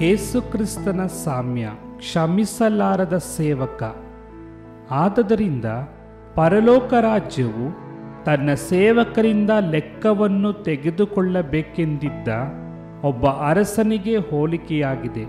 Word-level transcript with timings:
ಏಸುಕ್ರಿಸ್ತನ 0.00 1.06
ಸಾಮ್ಯ 1.06 1.68
ಕ್ಷಮಿಸಲಾರದ 1.96 3.18
ಸೇವಕ. 3.18 3.82
ಆದ್ದರಿಂದ 4.90 5.64
ಪರಲೋಕ 6.34 6.94
ರಾಜ್ಯವು 6.94 7.82
ತನ್ನ 8.24 8.54
ಸೇವಕರಿಂದ 8.54 9.50
ಲೆಕ್ಕವನ್ನು 9.70 10.52
ತೆಗೆದುಕೊಳ್ಳಬೇಕೆಂದಿದ್ದ 10.52 12.28
ಒಬ್ಬ 13.04 13.26
ಅರಸನಿಗೆ 13.26 14.16
ಹೋಲಿಕೆಯಾಗಿದೆ. 14.16 15.24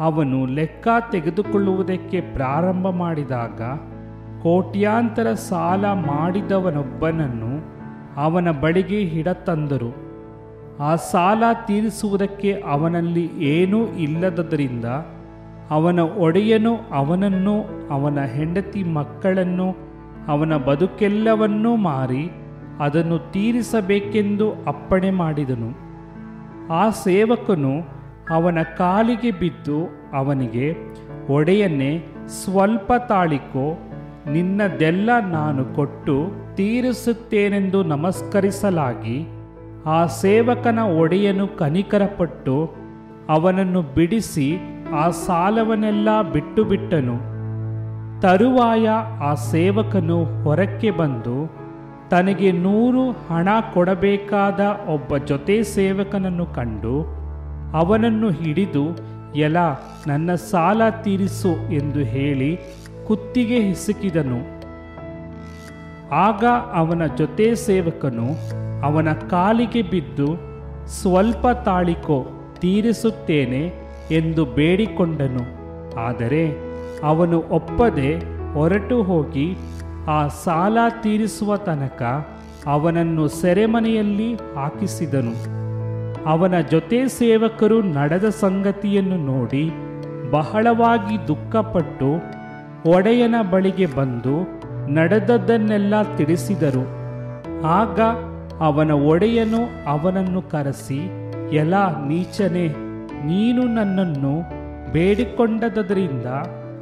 ಅವನು 0.00 0.46
ಲೆಕ್ಕ 0.46 0.88
ತೆಗೆದುಕೊಳ್ಳುವುದಕ್ಕೆ 1.12 2.20
ಪ್ರಾರಂಭ 2.20 2.88
ಮಾಡಿದಾಗ 2.88 3.62
ಕೋಟ್ಯಾಂತರ 4.42 5.32
ಸಾಲ 5.32 5.86
ಮಾಡಿದವನೊಬ್ಬನನ್ನು 5.86 7.55
ಅವನ 8.16 8.50
ಬಳಿಗೆ 8.50 9.00
ಹಿಡತಂದರು 9.00 10.06
ಆ 10.80 10.94
ಸಾಲ 10.94 11.42
ತೀರಿಸುವುದಕ್ಕೆ 11.66 12.52
ಅವನಲ್ಲಿ 12.52 13.26
ಏನೂ 13.38 13.86
ಇಲ್ಲದದರಿಂದ 13.86 14.84
ಅವನ 15.70 16.00
ಒಡೆಯನು 16.00 16.76
ಅವನನ್ನು, 16.92 17.54
ಅವನ 17.90 18.24
ಹೆಂಡತಿ 18.24 18.82
ಮಕ್ಕಳನ್ನು, 18.82 19.68
ಅವನ 20.28 20.56
ಬದುಕೆಲ್ಲವನ್ನೂ 20.56 21.76
ಮಾರಿ 21.76 22.30
ಅದನ್ನು 22.80 23.18
ತೀರಿಸಬೇಕೆಂದು 23.32 24.52
ಅಪ್ಪಣೆ 24.52 25.10
ಮಾಡಿದನು. 25.10 25.70
ಆ 26.72 26.88
ಸೇವಕನು 26.88 27.74
ಅವನ 28.30 28.58
ಕಾಲಿಗೆ 28.62 29.30
ಬಿದ್ದು 29.30 29.78
ಅವನಿಗೆ 30.14 30.66
ಒಡೆಯನ್ನೇ 31.32 32.04
ಸ್ವಲ್ಪ 32.44 32.92
ತಾಳಿಕೋ 33.08 33.66
ನಿನ್ನದೆಲ್ಲ 34.32 35.10
ನಾನು 35.32 35.74
ಕೊಟ್ಟು 35.74 36.14
ತೀರಿಸುತ್ತೇನೆಂದು 36.54 37.82
ನಮಸ್ಕರಿಸಲಾಗಿ 37.82 39.26
ಆ 39.86 40.06
ಸೇವಕನ 40.06 40.78
ಒಡೆಯನು 40.78 41.48
ಕನಿಕರಪಟ್ಟು 41.48 42.56
ಅವನನ್ನು 43.28 43.82
ಬಿಡಿಸಿ 43.82 44.48
ಆ 44.94 45.10
ಸಾಲವನ್ನೆಲ್ಲ 45.10 46.22
ಬಿಟ್ಟು 46.32 46.64
ಬಿಟ್ಟನು 46.64 47.16
ತರುವಾಯ 48.20 48.88
ಆ 49.22 49.34
ಸೇವಕನು 49.34 50.42
ಹೊರಕ್ಕೆ 50.42 50.90
ಬಂದು 50.90 51.36
ತನಗೆ 52.10 52.52
ನೂರು 52.52 53.10
ಹಣ 53.10 53.48
ಕೊಡಬೇಕಾದ 53.74 54.60
ಒಬ್ಬ 54.88 55.16
ಜೊತೆ 55.16 55.62
ಸೇವಕನನ್ನು 55.62 56.46
ಕಂಡು 56.46 56.96
ಅವನನ್ನು 57.72 58.30
ಹಿಡಿದು, 58.30 58.84
ಎಲ, 59.34 59.56
ನನ್ನ 60.06 60.34
ಸಾಲ 60.34 60.82
ತೀರಿಸು 61.02 61.72
ಎಂದು 61.72 61.98
ಹೇಳಿ 61.98 62.50
ಕುತ್ತಿಗೆ 63.06 63.60
ಹಿಸುಕಿದನು. 63.60 64.40
ಆಗ 66.12 66.44
ಅವನ 66.74 67.06
ಜೊತೆ 67.06 67.54
ಸೇವಕನು 67.54 68.28
ಅವನ 68.86 69.12
ಕಾಲಿಗೆ 69.12 69.82
ಬಿದ್ದು, 69.82 70.28
ಸ್ವಲ್ಪ 70.86 71.48
ತಾಳಿಕೋ, 71.48 72.26
ತೀರಿಸುತ್ತೇನೆ 72.60 73.72
ಎಂದು 74.10 74.44
ಬೇಡಿಕೊಂಡನು. 74.44 75.44
ಆದರೆ 75.98 76.42
ಅವನು 77.04 77.44
ಒಪ್ಪದೆ 77.50 78.10
ಹೊರಟು 78.52 79.02
ಹೋಗಿ 79.02 79.56
ಆ 80.08 80.28
ಸಾಲ 80.28 80.78
ತೀರಿಸುವ 81.02 81.56
ತನಕ 81.56 82.02
ಅವನನ್ನು 82.66 83.28
ಸೆರೆಮನೆಯಲ್ಲಿ 83.28 84.34
ಹಾಕಿಸಿದನು. 84.34 85.34
ಅವನ 86.30 86.60
ಜೊತೆ 86.60 87.08
ಸೇವಕರು 87.08 87.82
ನಡೆದ 87.82 88.28
ಸಂಗತಿಯನ್ನು 88.28 89.16
ನೋಡಿ 89.16 89.64
ಬಹಳವಾಗಿ 90.30 91.28
ದುಃಖಪಟ್ಟು 91.28 92.08
ಒಡೆಯನ 92.88 93.34
ಬಳಿಗೆ 93.50 93.86
ಬಂದು 93.86 94.34
ನಡೆದದ್ದನ್ನೆಲ್ಲ 94.88 96.16
ತಿಳಿಸಿದರು. 96.16 96.84
ಆಗ 97.66 98.00
ಅವನ 98.60 98.90
ಒಡೆಯನು 98.90 99.60
ಅವನನ್ನು 99.86 100.42
ಕರೆಸಿ, 100.42 101.00
ಎಲ, 101.56 101.74
ನೀಚನೆ, 102.08 102.68
ನೀನು 103.26 103.62
ನನ್ನನ್ನು 103.62 104.34
ಬೇಡಿಕೊಂಡದರಿಂದ 104.92 106.26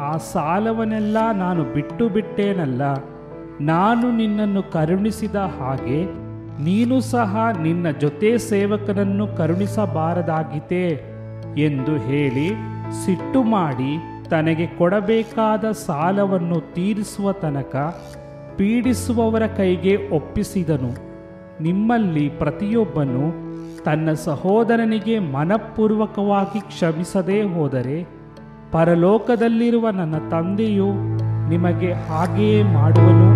ಆ 0.00 0.16
ಸಾಲವನ್ನೆಲ್ಲ 0.16 1.18
ನಾನು 1.32 1.64
ಬಿಟ್ಟು 1.64 2.08
ಬಿಟ್ಟೇನಲ್ಲ. 2.08 2.82
ನಾನು 3.60 4.16
ನಿನ್ನನ್ನು 4.16 4.62
ಕರುಣಿಸಿದ 4.62 5.34
ಹಾಗೆ 5.34 6.04
ನೀನು 6.64 7.00
ಸಹ 7.00 7.36
ನಿನ್ನ 7.62 7.90
ಜೊತೆ 7.90 8.38
ಸೇವಕನನ್ನು 8.38 9.26
ಕರುಣಿಸಬಾರದಾಗಿತೆ 9.26 10.84
ಎಂದು 11.58 11.96
ಹೇಳಿ 11.96 12.48
ಸಿಟ್ಟು 13.04 13.42
ಮಾಡಿ 13.42 13.92
ತನಗೆ 14.32 14.66
ಕೊಡಬೇಕಾದ 14.66 15.64
ಸಾಲವನ್ನು 15.70 16.74
ತೀರಿಸುವ 16.74 17.32
ತನಕ 17.32 17.76
ಪೀಡಿಸುವವರ 18.56 19.46
ಕೈಗೆ 19.46 19.94
ಒಪ್ಪಿಸಿದನು. 20.16 20.90
ನಿಮ್ಮಲ್ಲಿ 21.62 22.28
ಪ್ರತಿಯೊಬ್ಬನು 22.28 23.24
ತನ್ನ 23.82 24.12
ಸಹೋದರನಿಗೆ 24.12 25.18
ಮನಪೂರ್ವಕವಾಗಿ 25.18 26.60
ಕ್ಷಮಿಸದೇ 26.60 27.42
ಹೋದರೆ 27.42 27.98
ಪರಲೋಕದಲ್ಲಿರುವ 28.72 29.90
ನನ್ನ 29.90 30.16
ತಂದೆಯು 30.28 30.88
ನಿಮಗೆ 31.48 31.92
ಹಾಗೆಯೇ 31.92 32.62
ಮಾಡುವನು 32.62 33.28